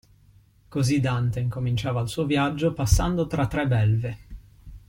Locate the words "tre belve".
3.45-4.17